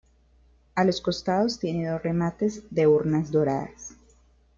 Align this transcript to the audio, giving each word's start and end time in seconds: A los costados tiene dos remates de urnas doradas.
A 0.73 0.83
los 0.83 0.99
costados 0.99 1.59
tiene 1.59 1.87
dos 1.87 2.01
remates 2.01 2.63
de 2.71 2.87
urnas 2.87 3.29
doradas. 3.31 3.93